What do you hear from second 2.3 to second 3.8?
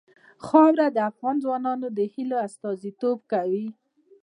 استازیتوب کوي.